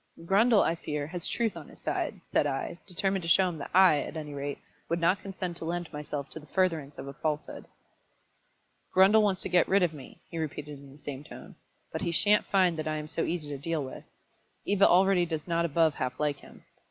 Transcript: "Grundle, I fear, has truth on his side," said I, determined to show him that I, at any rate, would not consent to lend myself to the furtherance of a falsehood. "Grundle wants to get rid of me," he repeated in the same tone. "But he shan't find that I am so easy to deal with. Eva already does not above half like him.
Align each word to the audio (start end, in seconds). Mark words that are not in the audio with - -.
"Grundle, 0.25 0.63
I 0.63 0.73
fear, 0.73 1.05
has 1.05 1.27
truth 1.27 1.55
on 1.55 1.67
his 1.67 1.79
side," 1.79 2.21
said 2.25 2.47
I, 2.47 2.79
determined 2.87 3.21
to 3.21 3.27
show 3.27 3.47
him 3.49 3.59
that 3.59 3.69
I, 3.71 3.99
at 3.99 4.17
any 4.17 4.33
rate, 4.33 4.57
would 4.89 4.99
not 4.99 5.21
consent 5.21 5.57
to 5.57 5.65
lend 5.65 5.93
myself 5.93 6.27
to 6.31 6.39
the 6.39 6.47
furtherance 6.47 6.97
of 6.97 7.05
a 7.07 7.13
falsehood. 7.13 7.65
"Grundle 8.95 9.21
wants 9.21 9.41
to 9.41 9.49
get 9.49 9.67
rid 9.67 9.83
of 9.83 9.93
me," 9.93 10.17
he 10.31 10.39
repeated 10.39 10.79
in 10.79 10.91
the 10.91 10.97
same 10.97 11.23
tone. 11.23 11.53
"But 11.91 12.01
he 12.01 12.11
shan't 12.11 12.47
find 12.47 12.77
that 12.77 12.87
I 12.87 12.95
am 12.97 13.07
so 13.07 13.25
easy 13.25 13.49
to 13.49 13.59
deal 13.61 13.83
with. 13.83 14.03
Eva 14.65 14.87
already 14.89 15.23
does 15.27 15.47
not 15.47 15.65
above 15.65 15.93
half 15.93 16.19
like 16.19 16.37
him. 16.39 16.65